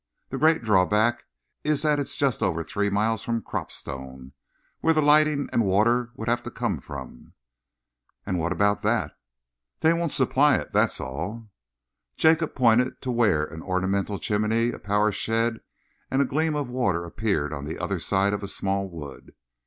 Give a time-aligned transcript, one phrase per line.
[0.29, 1.25] The great drawback
[1.63, 4.31] is that it's just over three miles from Cropstone,
[4.79, 7.33] where the lighting and water would have to come from."
[8.25, 9.13] "And what about that?"
[9.81, 11.51] "They won't supply it, that's all."
[12.17, 15.59] Jacob pointed to where an ornamental chimney, a power shed
[16.09, 19.35] and a gleam of water appeared on the other side of a small wood.